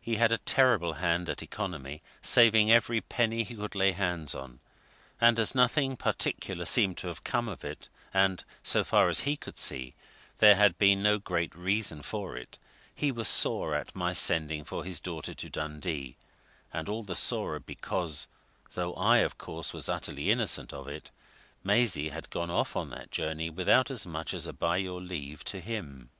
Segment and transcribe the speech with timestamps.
[0.00, 4.58] He was a terrible hand at economy, saving every penny he could lay hands on,
[5.20, 9.36] and as nothing particular seemed to have come of it, and so far as he
[9.36, 9.94] could see
[10.38, 12.58] there had been no great reason for it,
[12.92, 16.16] he was sore at my sending for his daughter to Dundee,
[16.72, 18.26] and all the sorer because
[18.72, 21.12] though I, of course, was utterly innocent of it
[21.62, 25.44] Maisie had gone off on that journey without as much as a by your leave
[25.44, 26.10] to him.